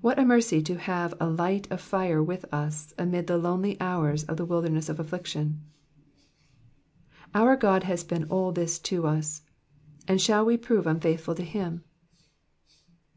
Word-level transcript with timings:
What 0.00 0.20
a 0.20 0.24
mercy 0.24 0.62
to 0.62 0.78
have 0.78 1.14
a 1.18 1.28
light 1.28 1.68
of 1.68 1.80
fire 1.80 2.22
with 2.22 2.44
us 2.54 2.94
amid 2.96 3.26
the 3.26 3.36
lonely 3.36 3.76
horrors 3.80 4.22
of 4.22 4.36
the 4.36 4.44
wilderness 4.44 4.88
of 4.88 5.00
affliction. 5.00 5.62
Our 7.34 7.56
God 7.56 7.82
has 7.82 8.04
been 8.04 8.28
all 8.30 8.52
this 8.52 8.78
to 8.86 9.04
us, 9.04 9.42
and 10.06 10.20
shall 10.20 10.44
we 10.44 10.56
prove 10.56 10.86
unfaithful 10.86 11.34
to 11.34 11.42
him 11.42 11.82